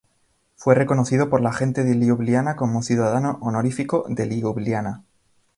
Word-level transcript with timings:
Fue 0.55 0.73
reconocido 0.73 1.29
por 1.29 1.41
la 1.41 1.53
gente 1.53 1.83
de 1.83 1.93
Liubliana 1.93 2.55
como 2.55 2.81
"ciudadano 2.81 3.37
honorífico 3.39 4.03
de 4.09 4.25
Liubliana". 4.25 5.03